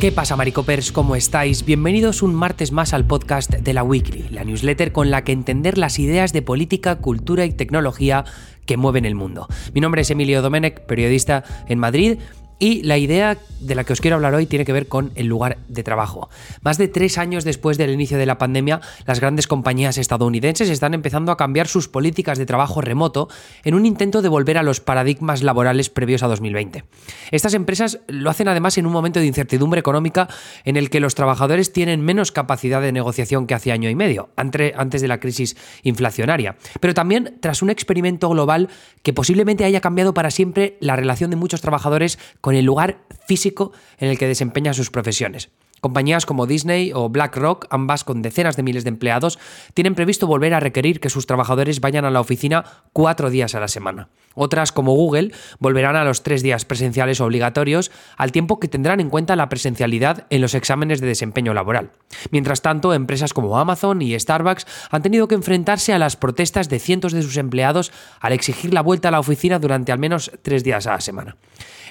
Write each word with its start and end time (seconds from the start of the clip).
¿Qué 0.00 0.12
pasa, 0.12 0.36
Maricopers? 0.36 0.92
¿Cómo 0.92 1.16
estáis? 1.16 1.64
Bienvenidos 1.64 2.22
un 2.22 2.32
martes 2.32 2.70
más 2.70 2.94
al 2.94 3.04
podcast 3.04 3.50
de 3.50 3.74
la 3.74 3.82
Weekly, 3.82 4.28
la 4.30 4.44
newsletter 4.44 4.92
con 4.92 5.10
la 5.10 5.24
que 5.24 5.32
entender 5.32 5.76
las 5.76 5.98
ideas 5.98 6.32
de 6.32 6.40
política, 6.40 7.00
cultura 7.00 7.44
y 7.44 7.50
tecnología 7.50 8.24
que 8.64 8.76
mueven 8.76 9.06
el 9.06 9.16
mundo. 9.16 9.48
Mi 9.74 9.80
nombre 9.80 10.02
es 10.02 10.10
Emilio 10.12 10.40
Domenech, 10.40 10.82
periodista 10.82 11.42
en 11.66 11.80
Madrid 11.80 12.18
y 12.58 12.82
la 12.82 12.98
idea 12.98 13.38
de 13.60 13.74
la 13.74 13.84
que 13.84 13.92
os 13.92 14.00
quiero 14.00 14.16
hablar 14.16 14.34
hoy 14.34 14.46
tiene 14.46 14.64
que 14.64 14.72
ver 14.72 14.86
con 14.88 15.10
el 15.14 15.26
lugar 15.26 15.58
de 15.68 15.82
trabajo. 15.82 16.28
Más 16.62 16.78
de 16.78 16.88
tres 16.88 17.18
años 17.18 17.44
después 17.44 17.78
del 17.78 17.90
inicio 17.90 18.18
de 18.18 18.26
la 18.26 18.38
pandemia, 18.38 18.80
las 19.06 19.20
grandes 19.20 19.46
compañías 19.46 19.98
estadounidenses 19.98 20.70
están 20.70 20.94
empezando 20.94 21.32
a 21.32 21.36
cambiar 21.36 21.66
sus 21.66 21.88
políticas 21.88 22.38
de 22.38 22.46
trabajo 22.46 22.80
remoto 22.80 23.28
en 23.64 23.74
un 23.74 23.86
intento 23.86 24.22
de 24.22 24.28
volver 24.28 24.58
a 24.58 24.62
los 24.62 24.80
paradigmas 24.80 25.42
laborales 25.42 25.90
previos 25.90 26.22
a 26.22 26.28
2020. 26.28 26.84
Estas 27.30 27.54
empresas 27.54 28.00
lo 28.06 28.30
hacen 28.30 28.48
además 28.48 28.78
en 28.78 28.86
un 28.86 28.92
momento 28.92 29.20
de 29.20 29.26
incertidumbre 29.26 29.80
económica 29.80 30.28
en 30.64 30.76
el 30.76 30.90
que 30.90 31.00
los 31.00 31.14
trabajadores 31.14 31.72
tienen 31.72 32.00
menos 32.00 32.32
capacidad 32.32 32.80
de 32.80 32.92
negociación 32.92 33.46
que 33.46 33.54
hace 33.54 33.72
año 33.72 33.90
y 33.90 33.94
medio, 33.94 34.30
antes 34.36 35.00
de 35.00 35.08
la 35.08 35.20
crisis 35.20 35.56
inflacionaria, 35.82 36.56
pero 36.80 36.94
también 36.94 37.38
tras 37.40 37.62
un 37.62 37.70
experimento 37.70 38.28
global 38.28 38.68
que 39.02 39.12
posiblemente 39.12 39.64
haya 39.64 39.80
cambiado 39.80 40.14
para 40.14 40.30
siempre 40.30 40.76
la 40.80 40.96
relación 40.96 41.30
de 41.30 41.36
muchos 41.36 41.60
trabajadores 41.60 42.18
con 42.40 42.47
el 42.54 42.64
lugar 42.64 43.00
físico 43.26 43.72
en 43.98 44.08
el 44.08 44.18
que 44.18 44.26
desempeñan 44.26 44.74
sus 44.74 44.90
profesiones. 44.90 45.50
Compañías 45.80 46.26
como 46.26 46.46
Disney 46.46 46.92
o 46.94 47.08
BlackRock, 47.08 47.66
ambas 47.70 48.04
con 48.04 48.22
decenas 48.22 48.56
de 48.56 48.62
miles 48.62 48.84
de 48.84 48.90
empleados, 48.90 49.38
tienen 49.74 49.94
previsto 49.94 50.26
volver 50.26 50.54
a 50.54 50.60
requerir 50.60 51.00
que 51.00 51.10
sus 51.10 51.26
trabajadores 51.26 51.80
vayan 51.80 52.04
a 52.04 52.10
la 52.10 52.20
oficina 52.20 52.64
cuatro 52.92 53.30
días 53.30 53.54
a 53.54 53.60
la 53.60 53.68
semana. 53.68 54.08
Otras, 54.34 54.70
como 54.70 54.94
Google, 54.94 55.32
volverán 55.58 55.96
a 55.96 56.04
los 56.04 56.22
tres 56.22 56.42
días 56.42 56.64
presenciales 56.64 57.20
obligatorios, 57.20 57.90
al 58.16 58.30
tiempo 58.30 58.60
que 58.60 58.68
tendrán 58.68 59.00
en 59.00 59.10
cuenta 59.10 59.34
la 59.34 59.48
presencialidad 59.48 60.26
en 60.30 60.40
los 60.40 60.54
exámenes 60.54 61.00
de 61.00 61.08
desempeño 61.08 61.54
laboral. 61.54 61.90
Mientras 62.30 62.62
tanto, 62.62 62.94
empresas 62.94 63.32
como 63.32 63.58
Amazon 63.58 64.00
y 64.00 64.18
Starbucks 64.18 64.66
han 64.90 65.02
tenido 65.02 65.26
que 65.26 65.34
enfrentarse 65.34 65.92
a 65.92 65.98
las 65.98 66.16
protestas 66.16 66.68
de 66.68 66.78
cientos 66.78 67.12
de 67.12 67.22
sus 67.22 67.36
empleados 67.36 67.92
al 68.20 68.32
exigir 68.32 68.72
la 68.72 68.82
vuelta 68.82 69.08
a 69.08 69.10
la 69.10 69.20
oficina 69.20 69.58
durante 69.58 69.92
al 69.92 69.98
menos 69.98 70.30
tres 70.42 70.62
días 70.62 70.86
a 70.86 70.92
la 70.92 71.00
semana. 71.00 71.36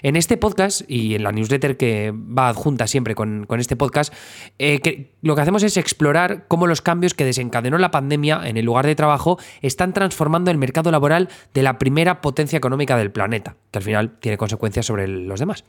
En 0.03 0.15
este 0.15 0.37
podcast 0.37 0.81
y 0.87 1.15
en 1.15 1.23
la 1.23 1.31
newsletter 1.31 1.75
que 1.75 2.13
va 2.13 2.49
adjunta 2.49 2.87
siempre 2.87 3.15
con, 3.15 3.47
este 3.57 3.75
podcast, 3.77 4.13
eh, 4.59 5.11
lo 5.21 5.35
que 5.35 5.41
hacemos 5.41 5.63
es 5.63 5.77
explorar 5.77 6.45
cómo 6.47 6.67
los 6.67 6.81
cambios 6.81 7.13
que 7.13 7.25
desencadenó 7.25 7.77
la 7.77 7.91
pandemia 7.91 8.41
en 8.45 8.57
el 8.57 8.65
lugar 8.65 8.85
de 8.85 8.95
trabajo 8.95 9.37
están 9.61 9.93
transformando 9.93 10.51
el 10.51 10.57
mercado 10.57 10.91
laboral 10.91 11.29
de 11.53 11.63
la 11.63 11.77
primera 11.77 12.21
potencia 12.21 12.57
económica 12.57 12.97
del 12.97 13.11
planeta, 13.11 13.55
que 13.71 13.79
al 13.79 13.83
final 13.83 14.17
tiene 14.19 14.37
consecuencias 14.37 14.85
sobre 14.85 15.07
los 15.07 15.39
demás. 15.39 15.63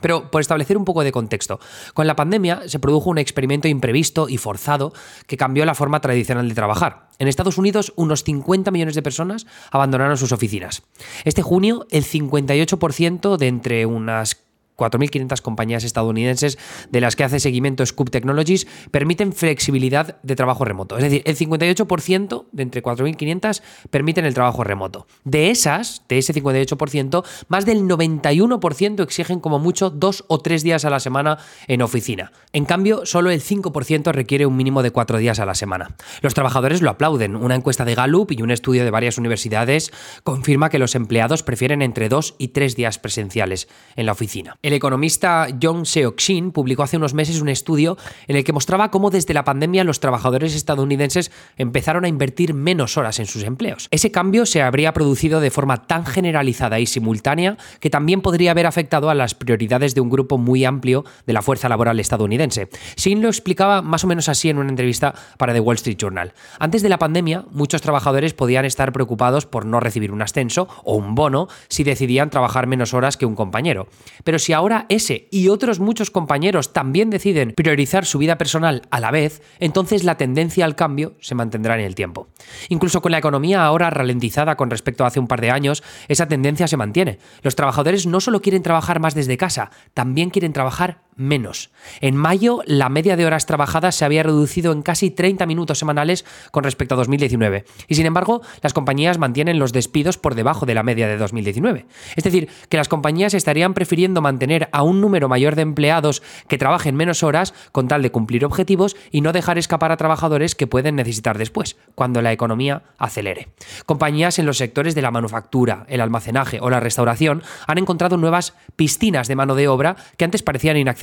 Pero 0.00 0.30
por 0.30 0.40
establecer 0.40 0.78
un 0.78 0.84
poco 0.84 1.04
de 1.04 1.12
contexto, 1.12 1.60
con 1.92 2.06
la 2.06 2.16
pandemia 2.16 2.62
se 2.66 2.78
produjo 2.78 3.10
un 3.10 3.18
experimento 3.18 3.68
imprevisto 3.68 4.28
y 4.28 4.38
forzado 4.38 4.92
que 5.26 5.36
cambió 5.36 5.64
la 5.66 5.74
forma 5.74 6.00
tradicional 6.00 6.48
de 6.48 6.54
trabajar. 6.54 7.08
En 7.18 7.28
Estados 7.28 7.58
Unidos, 7.58 7.92
unos 7.96 8.24
50 8.24 8.70
millones 8.70 8.94
de 8.94 9.02
personas 9.02 9.46
abandonaron 9.70 10.16
sus 10.16 10.32
oficinas. 10.32 10.82
Este 11.24 11.42
junio, 11.42 11.86
el 11.90 12.04
58% 12.04 13.36
de 13.36 13.48
entre 13.48 13.86
unas 13.86 14.36
4.500 14.82 15.40
compañías 15.40 15.84
estadounidenses 15.84 16.58
de 16.90 17.00
las 17.00 17.16
que 17.16 17.24
hace 17.24 17.38
seguimiento 17.38 17.86
Scoop 17.86 18.10
Technologies 18.10 18.66
permiten 18.90 19.32
flexibilidad 19.32 20.20
de 20.22 20.36
trabajo 20.36 20.64
remoto. 20.64 20.96
Es 20.96 21.04
decir, 21.04 21.22
el 21.24 21.36
58% 21.36 22.46
de 22.50 22.62
entre 22.62 22.82
4.500 22.82 23.62
permiten 23.90 24.24
el 24.24 24.34
trabajo 24.34 24.64
remoto. 24.64 25.06
De 25.24 25.50
esas, 25.50 26.02
de 26.08 26.18
ese 26.18 26.34
58%, 26.34 27.24
más 27.48 27.64
del 27.64 27.82
91% 27.82 29.02
exigen 29.02 29.40
como 29.40 29.58
mucho 29.58 29.90
dos 29.90 30.24
o 30.28 30.40
tres 30.40 30.62
días 30.62 30.84
a 30.84 30.90
la 30.90 31.00
semana 31.00 31.38
en 31.68 31.82
oficina. 31.82 32.32
En 32.52 32.64
cambio, 32.64 33.06
solo 33.06 33.30
el 33.30 33.40
5% 33.40 34.12
requiere 34.12 34.46
un 34.46 34.56
mínimo 34.56 34.82
de 34.82 34.90
cuatro 34.90 35.18
días 35.18 35.38
a 35.38 35.46
la 35.46 35.54
semana. 35.54 35.94
Los 36.20 36.34
trabajadores 36.34 36.82
lo 36.82 36.90
aplauden. 36.90 37.36
Una 37.36 37.54
encuesta 37.54 37.84
de 37.84 37.94
Gallup 37.94 38.32
y 38.32 38.42
un 38.42 38.50
estudio 38.50 38.84
de 38.84 38.90
varias 38.90 39.18
universidades 39.18 39.92
confirma 40.24 40.70
que 40.70 40.78
los 40.78 40.94
empleados 40.94 41.42
prefieren 41.42 41.82
entre 41.82 42.08
dos 42.08 42.34
y 42.38 42.48
tres 42.48 42.76
días 42.76 42.98
presenciales 42.98 43.68
en 43.96 44.06
la 44.06 44.12
oficina. 44.12 44.56
Economista 44.72 45.48
John 45.60 45.84
Seok-Shin 45.84 46.52
publicó 46.52 46.82
hace 46.82 46.96
unos 46.96 47.14
meses 47.14 47.40
un 47.40 47.48
estudio 47.48 47.96
en 48.28 48.36
el 48.36 48.44
que 48.44 48.52
mostraba 48.52 48.90
cómo 48.90 49.10
desde 49.10 49.34
la 49.34 49.44
pandemia 49.44 49.84
los 49.84 50.00
trabajadores 50.00 50.54
estadounidenses 50.54 51.30
empezaron 51.56 52.04
a 52.04 52.08
invertir 52.08 52.54
menos 52.54 52.96
horas 52.96 53.18
en 53.18 53.26
sus 53.26 53.42
empleos. 53.44 53.88
Ese 53.90 54.10
cambio 54.10 54.46
se 54.46 54.62
habría 54.62 54.92
producido 54.92 55.40
de 55.40 55.50
forma 55.50 55.86
tan 55.86 56.06
generalizada 56.06 56.80
y 56.80 56.86
simultánea 56.86 57.56
que 57.80 57.90
también 57.90 58.20
podría 58.20 58.52
haber 58.52 58.66
afectado 58.66 59.10
a 59.10 59.14
las 59.14 59.34
prioridades 59.34 59.94
de 59.94 60.00
un 60.00 60.10
grupo 60.10 60.38
muy 60.38 60.64
amplio 60.64 61.04
de 61.26 61.32
la 61.32 61.42
fuerza 61.42 61.68
laboral 61.68 62.00
estadounidense. 62.00 62.68
Shin 62.96 63.22
lo 63.22 63.28
explicaba 63.28 63.82
más 63.82 64.04
o 64.04 64.06
menos 64.06 64.28
así 64.28 64.48
en 64.48 64.58
una 64.58 64.70
entrevista 64.70 65.14
para 65.38 65.52
The 65.52 65.60
Wall 65.60 65.76
Street 65.76 65.98
Journal. 65.98 66.32
Antes 66.58 66.82
de 66.82 66.88
la 66.88 66.98
pandemia, 66.98 67.44
muchos 67.50 67.82
trabajadores 67.82 68.34
podían 68.34 68.64
estar 68.64 68.92
preocupados 68.92 69.46
por 69.46 69.66
no 69.66 69.80
recibir 69.80 70.12
un 70.12 70.22
ascenso 70.22 70.68
o 70.84 70.94
un 70.94 71.14
bono 71.14 71.48
si 71.68 71.84
decidían 71.84 72.30
trabajar 72.30 72.66
menos 72.66 72.94
horas 72.94 73.16
que 73.16 73.26
un 73.26 73.34
compañero. 73.34 73.88
Pero 74.24 74.38
si 74.38 74.51
ahora 74.54 74.86
ese 74.88 75.28
y 75.30 75.48
otros 75.48 75.80
muchos 75.80 76.10
compañeros 76.10 76.72
también 76.72 77.10
deciden 77.10 77.52
priorizar 77.52 78.04
su 78.04 78.18
vida 78.18 78.38
personal 78.38 78.82
a 78.90 79.00
la 79.00 79.10
vez, 79.10 79.42
entonces 79.60 80.04
la 80.04 80.16
tendencia 80.16 80.64
al 80.64 80.76
cambio 80.76 81.14
se 81.20 81.34
mantendrá 81.34 81.78
en 81.78 81.84
el 81.84 81.94
tiempo. 81.94 82.28
Incluso 82.68 83.02
con 83.02 83.12
la 83.12 83.18
economía 83.18 83.64
ahora 83.64 83.90
ralentizada 83.90 84.56
con 84.56 84.70
respecto 84.70 85.04
a 85.04 85.08
hace 85.08 85.20
un 85.20 85.28
par 85.28 85.40
de 85.40 85.50
años, 85.50 85.82
esa 86.08 86.28
tendencia 86.28 86.68
se 86.68 86.76
mantiene. 86.76 87.18
Los 87.42 87.56
trabajadores 87.56 88.06
no 88.06 88.20
solo 88.20 88.40
quieren 88.40 88.62
trabajar 88.62 89.00
más 89.00 89.14
desde 89.14 89.36
casa, 89.36 89.70
también 89.94 90.30
quieren 90.30 90.52
trabajar 90.52 91.02
menos. 91.16 91.70
En 92.00 92.16
mayo, 92.16 92.62
la 92.66 92.88
media 92.88 93.16
de 93.16 93.26
horas 93.26 93.46
trabajadas 93.46 93.94
se 93.94 94.04
había 94.04 94.22
reducido 94.22 94.72
en 94.72 94.82
casi 94.82 95.10
30 95.10 95.46
minutos 95.46 95.78
semanales 95.78 96.24
con 96.50 96.64
respecto 96.64 96.94
a 96.94 96.98
2019. 96.98 97.64
Y 97.88 97.94
sin 97.94 98.06
embargo, 98.06 98.42
las 98.62 98.72
compañías 98.72 99.18
mantienen 99.18 99.58
los 99.58 99.72
despidos 99.72 100.16
por 100.18 100.34
debajo 100.34 100.66
de 100.66 100.74
la 100.74 100.82
media 100.82 101.08
de 101.08 101.18
2019. 101.18 101.86
Es 102.16 102.24
decir, 102.24 102.48
que 102.68 102.76
las 102.76 102.88
compañías 102.88 103.34
estarían 103.34 103.74
prefiriendo 103.74 104.22
mantener 104.22 104.68
a 104.72 104.82
un 104.82 105.00
número 105.00 105.28
mayor 105.28 105.54
de 105.54 105.62
empleados 105.62 106.22
que 106.48 106.58
trabajen 106.58 106.96
menos 106.96 107.22
horas 107.22 107.52
con 107.72 107.88
tal 107.88 108.02
de 108.02 108.10
cumplir 108.10 108.44
objetivos 108.44 108.96
y 109.10 109.20
no 109.20 109.32
dejar 109.32 109.58
escapar 109.58 109.92
a 109.92 109.96
trabajadores 109.96 110.54
que 110.54 110.66
pueden 110.66 110.96
necesitar 110.96 111.38
después, 111.38 111.76
cuando 111.94 112.22
la 112.22 112.32
economía 112.32 112.82
acelere. 112.98 113.48
Compañías 113.86 114.38
en 114.38 114.46
los 114.46 114.58
sectores 114.58 114.94
de 114.94 115.02
la 115.02 115.10
manufactura, 115.10 115.84
el 115.88 116.00
almacenaje 116.00 116.58
o 116.60 116.70
la 116.70 116.80
restauración 116.80 117.42
han 117.66 117.78
encontrado 117.78 118.16
nuevas 118.16 118.54
piscinas 118.76 119.28
de 119.28 119.36
mano 119.36 119.54
de 119.54 119.68
obra 119.68 119.96
que 120.16 120.24
antes 120.24 120.42
parecían 120.42 120.76
inaccesibles 120.76 121.01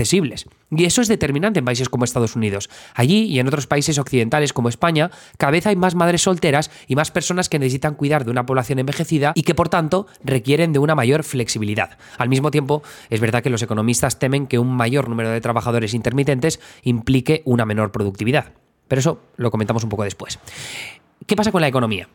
y 0.71 0.85
eso 0.85 1.01
es 1.01 1.07
determinante 1.07 1.59
en 1.59 1.65
países 1.65 1.89
como 1.89 2.05
Estados 2.05 2.35
Unidos. 2.35 2.69
Allí 2.93 3.23
y 3.25 3.39
en 3.39 3.47
otros 3.47 3.67
países 3.67 3.97
occidentales 3.97 4.53
como 4.53 4.69
España, 4.69 5.11
cada 5.37 5.51
vez 5.51 5.65
hay 5.65 5.75
más 5.75 5.95
madres 5.95 6.21
solteras 6.21 6.71
y 6.87 6.95
más 6.95 7.11
personas 7.11 7.49
que 7.49 7.59
necesitan 7.59 7.95
cuidar 7.95 8.25
de 8.25 8.31
una 8.31 8.45
población 8.45 8.79
envejecida 8.79 9.33
y 9.35 9.43
que 9.43 9.55
por 9.55 9.69
tanto 9.69 10.07
requieren 10.23 10.73
de 10.73 10.79
una 10.79 10.95
mayor 10.95 11.23
flexibilidad. 11.23 11.97
Al 12.17 12.29
mismo 12.29 12.51
tiempo, 12.51 12.83
es 13.09 13.19
verdad 13.19 13.43
que 13.43 13.49
los 13.49 13.61
economistas 13.61 14.19
temen 14.19 14.47
que 14.47 14.59
un 14.59 14.75
mayor 14.75 15.09
número 15.09 15.29
de 15.29 15.41
trabajadores 15.41 15.93
intermitentes 15.93 16.59
implique 16.83 17.41
una 17.45 17.65
menor 17.65 17.91
productividad. 17.91 18.53
Pero 18.87 18.99
eso 18.99 19.21
lo 19.37 19.51
comentamos 19.51 19.83
un 19.83 19.89
poco 19.89 20.03
después. 20.03 20.39
¿Qué 21.25 21.35
pasa 21.35 21.51
con 21.51 21.61
la 21.61 21.67
economía? 21.67 22.07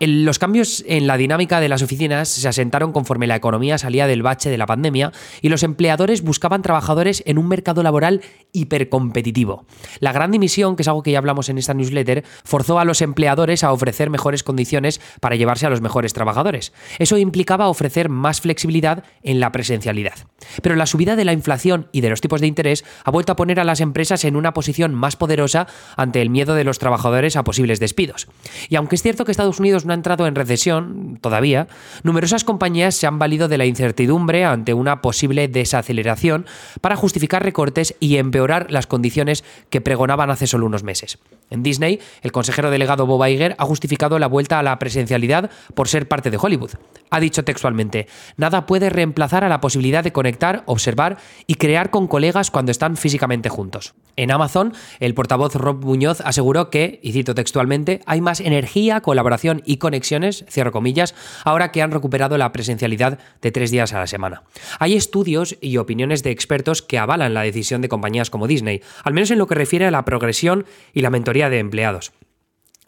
Los 0.00 0.38
cambios 0.38 0.84
en 0.88 1.06
la 1.06 1.16
dinámica 1.16 1.60
de 1.60 1.68
las 1.68 1.82
oficinas 1.82 2.28
se 2.28 2.48
asentaron 2.48 2.92
conforme 2.92 3.26
la 3.26 3.36
economía 3.36 3.78
salía 3.78 4.06
del 4.06 4.22
bache 4.22 4.50
de 4.50 4.58
la 4.58 4.66
pandemia 4.66 5.12
y 5.40 5.48
los 5.48 5.62
empleadores 5.62 6.22
buscaban 6.22 6.62
trabajadores 6.62 7.22
en 7.26 7.38
un 7.38 7.46
mercado 7.46 7.82
laboral 7.82 8.20
hipercompetitivo. 8.52 9.66
La 10.00 10.12
gran 10.12 10.32
dimisión, 10.32 10.74
que 10.74 10.82
es 10.82 10.88
algo 10.88 11.02
que 11.02 11.12
ya 11.12 11.18
hablamos 11.18 11.48
en 11.48 11.58
esta 11.58 11.74
newsletter, 11.74 12.24
forzó 12.44 12.78
a 12.78 12.84
los 12.84 13.02
empleadores 13.02 13.62
a 13.62 13.72
ofrecer 13.72 14.10
mejores 14.10 14.42
condiciones 14.42 15.00
para 15.20 15.36
llevarse 15.36 15.66
a 15.66 15.70
los 15.70 15.80
mejores 15.80 16.12
trabajadores. 16.12 16.72
Eso 16.98 17.16
implicaba 17.16 17.68
ofrecer 17.68 18.08
más 18.08 18.40
flexibilidad 18.40 19.04
en 19.22 19.40
la 19.40 19.52
presencialidad. 19.52 20.14
Pero 20.62 20.76
la 20.76 20.86
subida 20.86 21.16
de 21.16 21.24
la 21.24 21.32
inflación 21.32 21.88
y 21.92 22.00
de 22.00 22.10
los 22.10 22.20
tipos 22.20 22.40
de 22.40 22.48
interés 22.48 22.84
ha 23.04 23.10
vuelto 23.10 23.32
a 23.32 23.36
poner 23.36 23.60
a 23.60 23.64
las 23.64 23.80
empresas 23.80 24.24
en 24.24 24.36
una 24.36 24.52
posición 24.52 24.92
más 24.92 25.16
poderosa 25.16 25.66
ante 25.96 26.20
el 26.20 26.30
miedo 26.30 26.54
de 26.54 26.64
los 26.64 26.78
trabajadores 26.78 27.36
a 27.36 27.44
posibles 27.44 27.80
despidos. 27.80 28.28
Y 28.68 28.76
aunque 28.76 28.96
es 28.96 29.02
cierto 29.02 29.24
que 29.24 29.30
Estados 29.30 29.60
Unidos 29.60 29.83
no 29.84 29.92
ha 29.92 29.96
entrado 29.96 30.26
en 30.26 30.34
recesión 30.34 31.18
todavía, 31.20 31.68
numerosas 32.02 32.44
compañías 32.44 32.94
se 32.94 33.06
han 33.06 33.18
valido 33.18 33.48
de 33.48 33.58
la 33.58 33.66
incertidumbre 33.66 34.44
ante 34.44 34.74
una 34.74 35.00
posible 35.00 35.48
desaceleración 35.48 36.46
para 36.80 36.96
justificar 36.96 37.42
recortes 37.42 37.94
y 38.00 38.16
empeorar 38.16 38.70
las 38.70 38.86
condiciones 38.86 39.44
que 39.70 39.80
pregonaban 39.80 40.30
hace 40.30 40.46
solo 40.46 40.66
unos 40.66 40.82
meses. 40.82 41.18
En 41.54 41.62
Disney, 41.62 42.00
el 42.22 42.32
consejero 42.32 42.70
delegado 42.70 43.06
Bob 43.06 43.24
Iger 43.24 43.54
ha 43.58 43.64
justificado 43.64 44.18
la 44.18 44.26
vuelta 44.26 44.58
a 44.58 44.62
la 44.64 44.76
presencialidad 44.80 45.50
por 45.74 45.86
ser 45.86 46.08
parte 46.08 46.32
de 46.32 46.36
Hollywood. 46.36 46.72
Ha 47.10 47.20
dicho 47.20 47.44
textualmente, 47.44 48.08
nada 48.36 48.66
puede 48.66 48.90
reemplazar 48.90 49.44
a 49.44 49.48
la 49.48 49.60
posibilidad 49.60 50.02
de 50.02 50.12
conectar, 50.12 50.64
observar 50.66 51.16
y 51.46 51.54
crear 51.54 51.90
con 51.90 52.08
colegas 52.08 52.50
cuando 52.50 52.72
están 52.72 52.96
físicamente 52.96 53.48
juntos. 53.48 53.94
En 54.16 54.32
Amazon, 54.32 54.72
el 54.98 55.14
portavoz 55.14 55.54
Rob 55.54 55.84
Muñoz 55.84 56.20
aseguró 56.22 56.70
que, 56.70 56.98
y 57.02 57.12
cito 57.12 57.36
textualmente, 57.36 58.00
hay 58.06 58.20
más 58.20 58.40
energía, 58.40 59.00
colaboración 59.00 59.62
y 59.64 59.76
conexiones, 59.76 60.44
comillas, 60.72 61.14
ahora 61.44 61.70
que 61.70 61.82
han 61.82 61.92
recuperado 61.92 62.36
la 62.36 62.50
presencialidad 62.50 63.20
de 63.40 63.52
tres 63.52 63.70
días 63.70 63.92
a 63.92 64.00
la 64.00 64.08
semana. 64.08 64.42
Hay 64.80 64.94
estudios 64.94 65.56
y 65.60 65.76
opiniones 65.76 66.24
de 66.24 66.32
expertos 66.32 66.82
que 66.82 66.98
avalan 66.98 67.32
la 67.32 67.42
decisión 67.42 67.80
de 67.80 67.88
compañías 67.88 68.30
como 68.30 68.48
Disney, 68.48 68.82
al 69.04 69.14
menos 69.14 69.30
en 69.30 69.38
lo 69.38 69.46
que 69.46 69.54
refiere 69.54 69.86
a 69.86 69.92
la 69.92 70.04
progresión 70.04 70.66
y 70.92 71.02
la 71.02 71.10
mentoría 71.10 71.43
de 71.50 71.58
empleados. 71.58 72.12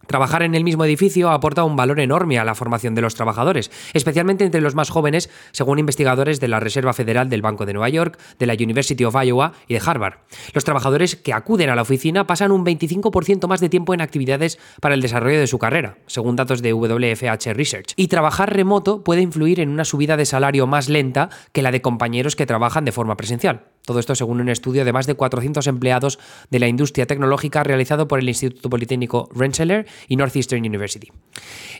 Trabajar 0.07 0.43
en 0.43 0.55
el 0.55 0.65
mismo 0.65 0.85
edificio 0.85 1.31
aporta 1.31 1.65
un 1.65 1.77
valor 1.77 1.99
enorme 2.01 2.39
a 2.39 2.45
la 2.45 2.55
formación 2.55 2.95
de 2.95 3.03
los 3.03 3.15
trabajadores, 3.15 3.71
especialmente 3.93 4.45
entre 4.45 4.61
los 4.61 4.75
más 4.75 4.91
jóvenes, 4.91 5.31
según 5.51 5.79
investigadores 5.79 6.39
de 6.39 6.49
la 6.49 6.61
Reserva 6.61 6.93
Federal 6.93 7.29
del 7.29 7.43
Banco 7.43 7.67
de 7.67 7.73
Nueva 7.73 7.89
York, 7.89 8.19
de 8.39 8.47
la 8.47 8.55
University 8.55 9.05
of 9.05 9.17
Iowa 9.21 9.53
y 9.67 9.75
de 9.75 9.83
Harvard. 9.85 10.19
Los 10.53 10.65
trabajadores 10.65 11.17
que 11.17 11.33
acuden 11.33 11.71
a 11.71 11.77
la 11.77 11.83
oficina 11.83 12.27
pasan 12.27 12.53
un 12.53 12.65
25% 12.65 13.49
más 13.49 13.61
de 13.61 13.69
tiempo 13.69 13.95
en 13.95 14.01
actividades 14.01 14.59
para 14.81 14.95
el 14.95 15.03
desarrollo 15.03 15.41
de 15.41 15.47
su 15.49 15.59
carrera, 15.59 15.99
según 16.07 16.37
datos 16.37 16.63
de 16.63 16.73
WFH 16.73 17.53
Research. 17.55 17.93
Y 17.97 18.09
trabajar 18.09 18.55
remoto 18.55 19.03
puede 19.03 19.23
influir 19.23 19.61
en 19.61 19.71
una 19.71 19.85
subida 19.85 20.17
de 20.17 20.27
salario 20.27 20.67
más 20.67 20.89
lenta 20.89 21.31
que 21.53 21.63
la 21.63 21.73
de 21.73 21.83
compañeros 21.83 22.37
que 22.37 22.47
trabajan 22.47 22.85
de 22.85 22.93
forma 22.93 23.17
presencial. 23.17 23.65
Todo 23.87 24.01
esto 24.01 24.15
según 24.15 24.43
un 24.43 24.51
estudio 24.51 24.85
de 24.85 24.93
más 24.93 25.07
de 25.07 25.15
400 25.15 25.67
empleados 25.69 26.19
de 26.51 26.59
la 26.59 26.69
industria 26.69 27.07
tecnológica 27.07 27.65
realizado 27.65 28.09
por 28.09 28.19
el 28.19 28.29
Instituto 28.29 28.69
Politécnico 28.69 29.31
Rensselaer 29.35 29.87
y 30.09 30.17
Northeastern 30.17 30.61
University. 30.61 31.11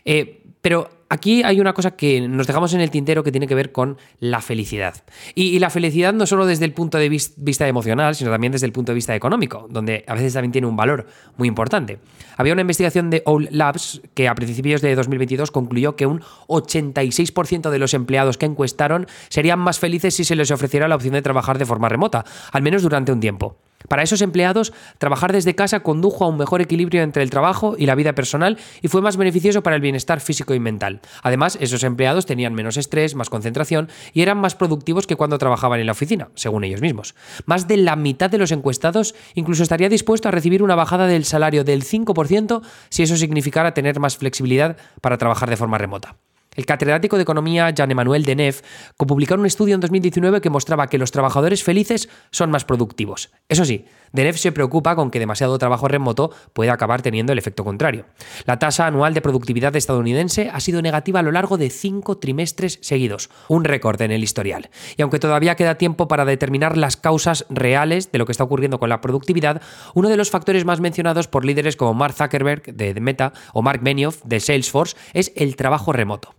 Eh, 0.05 0.41
pero 0.67 0.89
aquí 1.07 1.43
hay 1.43 1.61
una 1.61 1.71
cosa 1.71 1.91
que 1.91 2.27
nos 2.27 2.45
dejamos 2.45 2.73
en 2.73 2.81
el 2.81 2.91
tintero 2.91 3.23
que 3.23 3.31
tiene 3.31 3.47
que 3.47 3.55
ver 3.55 3.71
con 3.71 3.97
la 4.19 4.41
felicidad. 4.41 5.01
Y, 5.33 5.57
la 5.59 5.69
felicidad 5.69 6.11
no 6.11 6.25
solo 6.25 6.45
desde 6.45 6.65
el 6.65 6.73
punto 6.73 6.97
de 6.97 7.07
vista 7.07 7.69
emocional, 7.69 8.15
sino 8.15 8.31
también 8.31 8.51
desde 8.51 8.65
el 8.65 8.73
punto 8.73 8.91
de 8.91 8.95
vista 8.95 9.15
económico, 9.15 9.67
donde 9.69 10.03
a 10.05 10.13
veces 10.13 10.33
también 10.33 10.51
tiene 10.51 10.67
un 10.67 10.75
valor 10.75 11.07
muy 11.37 11.47
importante. 11.47 11.99
Había 12.35 12.51
una 12.51 12.63
investigación 12.63 13.09
de 13.09 13.23
Owl 13.25 13.47
Labs 13.49 14.01
que 14.13 14.27
a 14.27 14.35
principios 14.35 14.81
de 14.81 14.93
2022 14.93 15.51
concluyó 15.51 15.95
que 15.95 16.05
un 16.05 16.19
86% 16.47 17.69
de 17.69 17.79
los 17.79 17.93
empleados 17.93 18.37
que 18.37 18.45
encuestaron 18.45 19.07
serían 19.29 19.59
más 19.59 19.79
felices 19.79 20.15
si 20.15 20.25
se 20.25 20.35
les 20.35 20.51
ofreciera 20.51 20.89
la 20.89 20.97
opción 20.97 21.13
de 21.13 21.21
trabajar 21.21 21.59
de 21.59 21.65
forma 21.65 21.87
remota, 21.87 22.25
al 22.51 22.61
menos 22.61 22.81
durante 22.83 23.13
un 23.13 23.21
tiempo. 23.21 23.55
Para 23.87 24.03
esos 24.03 24.21
empleados, 24.21 24.73
trabajar 24.97 25.31
desde 25.31 25.55
casa 25.55 25.81
condujo 25.81 26.25
a 26.25 26.27
un 26.27 26.37
mejor 26.37 26.61
equilibrio 26.61 27.03
entre 27.03 27.23
el 27.23 27.29
trabajo 27.29 27.75
y 27.77 27.85
la 27.85 27.95
vida 27.95 28.13
personal 28.13 28.57
y 28.81 28.87
fue 28.87 29.01
más 29.01 29.17
beneficioso 29.17 29.63
para 29.63 29.75
el 29.75 29.81
bienestar 29.81 30.19
físico 30.19 30.53
y 30.53 30.59
mental. 30.59 30.99
Además, 31.23 31.57
esos 31.61 31.83
empleados 31.83 32.25
tenían 32.25 32.53
menos 32.53 32.77
estrés, 32.77 33.15
más 33.15 33.29
concentración 33.29 33.89
y 34.13 34.21
eran 34.21 34.39
más 34.39 34.55
productivos 34.55 35.07
que 35.07 35.15
cuando 35.15 35.37
trabajaban 35.37 35.79
en 35.79 35.85
la 35.85 35.91
oficina, 35.93 36.29
según 36.35 36.63
ellos 36.63 36.81
mismos. 36.81 37.15
Más 37.45 37.67
de 37.67 37.77
la 37.77 37.95
mitad 37.95 38.29
de 38.29 38.37
los 38.37 38.51
encuestados 38.51 39.15
incluso 39.35 39.63
estaría 39.63 39.89
dispuesto 39.89 40.27
a 40.27 40.31
recibir 40.31 40.63
una 40.63 40.75
bajada 40.75 41.07
del 41.07 41.25
salario 41.25 41.63
del 41.63 41.83
5% 41.83 42.61
si 42.89 43.03
eso 43.03 43.15
significara 43.15 43.73
tener 43.73 43.99
más 43.99 44.17
flexibilidad 44.17 44.77
para 45.01 45.17
trabajar 45.17 45.49
de 45.49 45.57
forma 45.57 45.77
remota. 45.77 46.17
El 46.57 46.65
catedrático 46.65 47.17
de 47.17 47.21
Economía 47.21 47.69
Jean-Emmanuel 47.69 48.23
Deneuve 48.23 48.57
publicó 48.97 49.35
un 49.35 49.45
estudio 49.45 49.75
en 49.75 49.79
2019 49.79 50.41
que 50.41 50.49
mostraba 50.49 50.87
que 50.87 50.97
los 50.97 51.11
trabajadores 51.11 51.63
felices 51.63 52.09
son 52.31 52.49
más 52.49 52.65
productivos. 52.65 53.29
Eso 53.47 53.63
sí, 53.63 53.85
Deneuve 54.11 54.39
se 54.39 54.51
preocupa 54.51 54.95
con 54.95 55.11
que 55.11 55.19
demasiado 55.19 55.59
trabajo 55.59 55.87
remoto 55.87 56.31
pueda 56.53 56.73
acabar 56.73 57.03
teniendo 57.03 57.31
el 57.31 57.37
efecto 57.37 57.63
contrario. 57.63 58.05
La 58.45 58.57
tasa 58.57 58.87
anual 58.87 59.13
de 59.13 59.21
productividad 59.21 59.75
estadounidense 59.75 60.49
ha 60.51 60.59
sido 60.59 60.81
negativa 60.81 61.19
a 61.19 61.23
lo 61.23 61.31
largo 61.31 61.59
de 61.59 61.69
cinco 61.69 62.17
trimestres 62.17 62.79
seguidos, 62.81 63.29
un 63.49 63.63
récord 63.63 64.01
en 64.01 64.09
el 64.09 64.23
historial. 64.23 64.71
Y 64.97 65.03
aunque 65.03 65.19
todavía 65.19 65.55
queda 65.55 65.77
tiempo 65.77 66.07
para 66.07 66.25
determinar 66.25 66.75
las 66.75 66.97
causas 66.97 67.45
reales 67.51 68.11
de 68.11 68.17
lo 68.17 68.25
que 68.25 68.31
está 68.31 68.43
ocurriendo 68.43 68.79
con 68.79 68.89
la 68.89 68.99
productividad, 68.99 69.61
uno 69.93 70.09
de 70.09 70.17
los 70.17 70.31
factores 70.31 70.65
más 70.65 70.79
mencionados 70.79 71.27
por 71.27 71.45
líderes 71.45 71.75
como 71.75 71.93
Mark 71.93 72.15
Zuckerberg 72.15 72.63
de 72.63 72.99
Meta 72.99 73.33
o 73.53 73.61
Mark 73.61 73.81
Benioff 73.83 74.23
de 74.23 74.39
Salesforce 74.39 74.97
es 75.13 75.31
el 75.35 75.55
trabajo 75.55 75.93
remoto. 75.93 76.33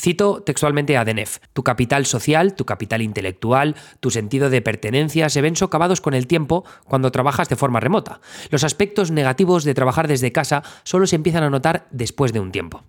Cito 0.00 0.42
textualmente 0.42 0.96
a 0.96 1.04
Denef, 1.04 1.38
tu 1.52 1.64
capital 1.64 2.06
social, 2.06 2.54
tu 2.54 2.64
capital 2.64 3.02
intelectual, 3.02 3.74
tu 3.98 4.10
sentido 4.10 4.48
de 4.48 4.62
pertenencia 4.62 5.28
se 5.28 5.40
ven 5.40 5.56
socavados 5.56 6.00
con 6.00 6.14
el 6.14 6.28
tiempo 6.28 6.64
cuando 6.84 7.10
trabajas 7.10 7.48
de 7.48 7.56
forma 7.56 7.80
remota. 7.80 8.20
Los 8.50 8.62
aspectos 8.62 9.10
negativos 9.10 9.64
de 9.64 9.74
trabajar 9.74 10.06
desde 10.06 10.32
casa 10.32 10.62
solo 10.84 11.06
se 11.06 11.16
empiezan 11.16 11.42
a 11.42 11.50
notar 11.50 11.88
después 11.90 12.32
de 12.32 12.40
un 12.40 12.52
tiempo. 12.52 12.84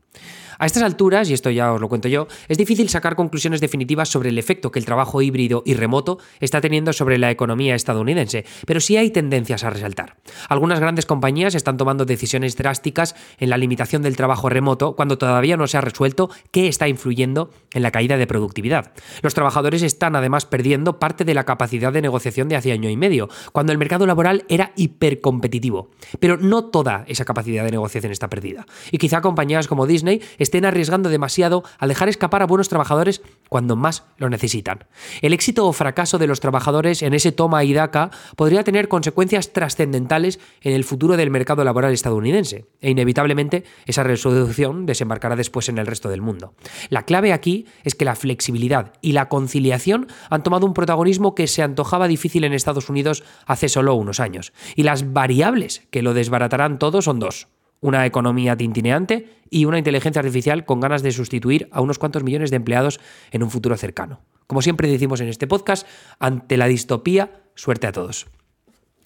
A 0.59 0.65
estas 0.65 0.83
alturas, 0.83 1.29
y 1.29 1.33
esto 1.33 1.49
ya 1.49 1.71
os 1.71 1.79
lo 1.79 1.87
cuento 1.87 2.09
yo, 2.09 2.27
es 2.49 2.57
difícil 2.57 2.89
sacar 2.89 3.15
conclusiones 3.15 3.61
definitivas 3.61 4.09
sobre 4.09 4.27
el 4.27 4.37
efecto 4.37 4.71
que 4.71 4.79
el 4.79 4.83
trabajo 4.83 5.21
híbrido 5.21 5.63
y 5.65 5.73
remoto 5.73 6.19
está 6.41 6.59
teniendo 6.59 6.91
sobre 6.91 7.17
la 7.17 7.31
economía 7.31 7.75
estadounidense, 7.75 8.43
pero 8.67 8.81
sí 8.81 8.97
hay 8.97 9.09
tendencias 9.09 9.63
a 9.63 9.69
resaltar. 9.69 10.17
Algunas 10.49 10.81
grandes 10.81 11.05
compañías 11.05 11.55
están 11.55 11.77
tomando 11.77 12.03
decisiones 12.03 12.57
drásticas 12.57 13.15
en 13.37 13.49
la 13.49 13.57
limitación 13.57 14.01
del 14.01 14.17
trabajo 14.17 14.49
remoto 14.49 14.97
cuando 14.97 15.17
todavía 15.17 15.55
no 15.55 15.65
se 15.65 15.77
ha 15.77 15.81
resuelto 15.81 16.29
qué 16.51 16.67
está 16.67 16.89
influyendo 16.89 17.51
en 17.73 17.81
la 17.81 17.91
caída 17.91 18.17
de 18.17 18.27
productividad. 18.27 18.91
Los 19.21 19.33
trabajadores 19.33 19.81
están 19.81 20.17
además 20.17 20.45
perdiendo 20.45 20.99
parte 20.99 21.23
de 21.23 21.35
la 21.35 21.45
capacidad 21.45 21.93
de 21.93 22.01
negociación 22.01 22.49
de 22.49 22.57
hace 22.57 22.73
año 22.73 22.89
y 22.89 22.97
medio, 22.97 23.29
cuando 23.53 23.71
el 23.71 23.77
mercado 23.77 24.05
laboral 24.05 24.43
era 24.49 24.73
hipercompetitivo. 24.75 25.91
Pero 26.19 26.35
no 26.35 26.65
toda 26.65 27.05
esa 27.07 27.23
capacidad 27.23 27.63
de 27.63 27.71
negociación 27.71 28.11
está 28.11 28.29
perdida. 28.29 28.65
Y 28.91 28.97
quizá 28.97 29.21
compañías 29.21 29.67
como 29.69 29.87
Disney 29.87 30.21
estén 30.49 30.65
arriesgando 30.65 31.09
demasiado 31.09 31.63
al 31.77 31.89
dejar 31.89 32.09
escapar 32.09 32.41
a 32.41 32.47
buenos 32.47 32.69
trabajadores 32.69 33.21
cuando 33.49 33.75
más 33.75 34.03
lo 34.17 34.29
necesitan. 34.29 34.85
El 35.21 35.33
éxito 35.33 35.67
o 35.67 35.73
fracaso 35.73 36.17
de 36.17 36.25
los 36.25 36.39
trabajadores 36.39 37.03
en 37.03 37.13
ese 37.13 37.31
toma 37.31 37.63
y 37.63 37.73
daca 37.73 38.09
podría 38.35 38.63
tener 38.63 38.87
consecuencias 38.87 39.53
trascendentales 39.53 40.39
en 40.61 40.73
el 40.73 40.83
futuro 40.83 41.17
del 41.17 41.29
mercado 41.29 41.63
laboral 41.63 41.93
estadounidense, 41.93 42.65
e 42.81 42.89
inevitablemente 42.89 43.63
esa 43.85 44.03
resolución 44.03 44.85
desembarcará 44.87 45.35
después 45.35 45.69
en 45.69 45.77
el 45.77 45.85
resto 45.85 46.09
del 46.09 46.21
mundo. 46.21 46.55
La 46.89 47.03
clave 47.03 47.31
aquí 47.31 47.67
es 47.83 47.93
que 47.93 48.05
la 48.05 48.15
flexibilidad 48.15 48.93
y 49.01 49.11
la 49.11 49.29
conciliación 49.29 50.07
han 50.31 50.43
tomado 50.43 50.65
un 50.65 50.73
protagonismo 50.73 51.35
que 51.35 51.47
se 51.47 51.61
antojaba 51.61 52.07
difícil 52.07 52.43
en 52.43 52.53
Estados 52.53 52.89
Unidos 52.89 53.23
hace 53.45 53.69
solo 53.69 53.93
unos 53.93 54.19
años, 54.19 54.51
y 54.75 54.83
las 54.83 55.13
variables 55.13 55.83
que 55.91 56.01
lo 56.01 56.15
desbaratarán 56.15 56.79
todo 56.79 57.01
son 57.03 57.19
dos 57.19 57.47
una 57.81 58.05
economía 58.05 58.57
tintineante 58.57 59.29
y 59.49 59.65
una 59.65 59.77
inteligencia 59.77 60.19
artificial 60.19 60.65
con 60.65 60.79
ganas 60.79 61.03
de 61.03 61.11
sustituir 61.11 61.69
a 61.71 61.81
unos 61.81 61.99
cuantos 61.99 62.23
millones 62.23 62.49
de 62.49 62.57
empleados 62.57 62.99
en 63.31 63.43
un 63.43 63.51
futuro 63.51 63.77
cercano. 63.77 64.21
Como 64.47 64.61
siempre 64.61 64.89
decimos 64.89 65.21
en 65.21 65.27
este 65.27 65.47
podcast, 65.47 65.87
ante 66.19 66.57
la 66.57 66.67
distopía, 66.67 67.43
suerte 67.55 67.87
a 67.87 67.91
todos. 67.91 68.27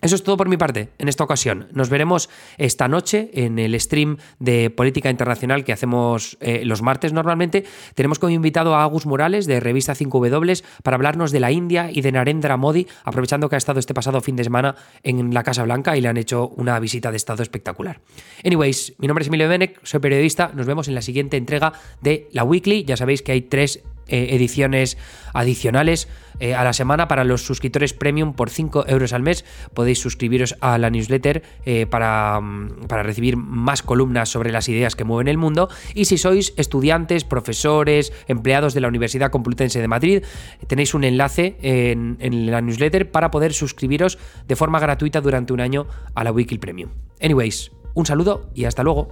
Eso 0.03 0.15
es 0.15 0.23
todo 0.23 0.35
por 0.35 0.49
mi 0.49 0.57
parte 0.57 0.89
en 0.97 1.07
esta 1.07 1.23
ocasión. 1.23 1.67
Nos 1.71 1.89
veremos 1.89 2.29
esta 2.57 2.89
noche 2.89 3.29
en 3.35 3.57
el 3.57 3.79
stream 3.79 4.17
de 4.37 4.69
política 4.69 5.09
internacional 5.09 5.63
que 5.63 5.71
hacemos 5.71 6.37
eh, 6.41 6.65
los 6.65 6.81
martes 6.81 7.13
normalmente. 7.13 7.63
Tenemos 7.95 8.19
como 8.19 8.31
invitado 8.31 8.75
a 8.75 8.83
Agus 8.83 9.05
Morales 9.05 9.45
de 9.45 9.61
Revista 9.61 9.95
5W 9.95 10.61
para 10.83 10.95
hablarnos 10.95 11.31
de 11.31 11.39
la 11.39 11.53
India 11.53 11.89
y 11.89 12.01
de 12.01 12.11
Narendra 12.11 12.57
Modi, 12.57 12.85
aprovechando 13.05 13.47
que 13.47 13.55
ha 13.55 13.57
estado 13.57 13.79
este 13.79 13.93
pasado 13.93 14.19
fin 14.19 14.35
de 14.35 14.43
semana 14.43 14.75
en 15.03 15.33
la 15.33 15.43
Casa 15.43 15.63
Blanca 15.63 15.95
y 15.95 16.01
le 16.01 16.09
han 16.09 16.17
hecho 16.17 16.49
una 16.49 16.77
visita 16.81 17.09
de 17.09 17.15
estado 17.15 17.41
espectacular. 17.41 18.01
Anyways, 18.43 18.95
mi 18.97 19.07
nombre 19.07 19.21
es 19.21 19.29
Emilio 19.29 19.47
Benek, 19.47 19.79
soy 19.83 20.01
periodista. 20.01 20.51
Nos 20.53 20.65
vemos 20.65 20.89
en 20.89 20.95
la 20.95 21.01
siguiente 21.01 21.37
entrega 21.37 21.71
de 22.01 22.27
la 22.33 22.43
Weekly. 22.43 22.83
Ya 22.83 22.97
sabéis 22.97 23.21
que 23.21 23.31
hay 23.31 23.43
tres 23.43 23.81
eh, 24.07 24.27
ediciones 24.31 24.97
adicionales 25.33 26.07
eh, 26.39 26.55
a 26.55 26.63
la 26.63 26.73
semana 26.73 27.07
para 27.07 27.23
los 27.23 27.45
suscriptores 27.45 27.93
premium 27.93 28.33
por 28.33 28.49
5 28.49 28.85
euros 28.87 29.13
al 29.13 29.21
mes. 29.21 29.45
Podéis 29.73 29.99
suscribiros 29.99 30.55
a 30.61 30.77
la 30.77 30.89
newsletter 30.89 31.43
eh, 31.65 31.85
para, 31.85 32.39
mm, 32.41 32.87
para, 32.87 33.03
recibir 33.03 33.37
más 33.37 33.81
columnas 33.81 34.29
sobre 34.29 34.51
las 34.51 34.67
ideas 34.69 34.95
que 34.95 35.03
mueven 35.03 35.27
el 35.27 35.37
mundo. 35.37 35.69
Y 35.93 36.05
si 36.05 36.17
sois 36.17 36.53
estudiantes, 36.57 37.23
profesores, 37.23 38.11
empleados 38.27 38.73
de 38.73 38.81
la 38.81 38.87
Universidad 38.87 39.31
Complutense 39.31 39.79
de 39.79 39.87
Madrid, 39.87 40.23
tenéis 40.67 40.93
un 40.93 41.03
enlace 41.03 41.57
en, 41.61 42.17
en 42.19 42.51
la 42.51 42.61
newsletter 42.61 43.11
para 43.11 43.31
poder 43.31 43.53
suscribiros 43.53 44.17
de 44.47 44.55
forma 44.55 44.79
gratuita 44.79 45.21
durante 45.21 45.53
un 45.53 45.61
año 45.61 45.87
a 46.15 46.23
la 46.23 46.31
Weekly 46.31 46.57
Premium. 46.57 46.89
Anyways, 47.21 47.71
un 47.93 48.05
saludo 48.05 48.49
y 48.53 48.65
hasta 48.65 48.83
luego. 48.83 49.09